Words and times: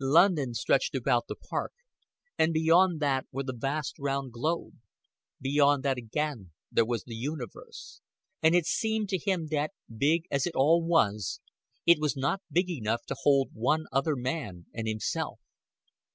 London 0.00 0.52
stretched 0.52 0.94
about 0.94 1.28
the 1.28 1.34
park, 1.34 1.72
and 2.38 2.52
beyond 2.52 3.00
that 3.00 3.22
there 3.22 3.28
was 3.38 3.46
the 3.46 3.56
vast 3.56 3.98
round 3.98 4.32
globe; 4.34 4.74
beyond 5.40 5.82
that 5.82 5.96
again 5.96 6.50
there 6.70 6.84
was 6.84 7.04
the 7.04 7.14
universe; 7.14 8.02
and 8.42 8.54
it 8.54 8.66
seemed 8.66 9.08
to 9.08 9.16
him 9.16 9.46
that, 9.46 9.70
big 9.96 10.24
as 10.30 10.46
it 10.46 10.54
all 10.54 10.84
was, 10.84 11.40
it 11.86 11.98
was 11.98 12.18
not 12.18 12.42
big 12.52 12.68
enough 12.68 13.06
to 13.06 13.16
hold 13.22 13.48
one 13.54 13.86
other 13.90 14.14
man 14.14 14.66
and 14.74 14.86
himself. 14.86 15.40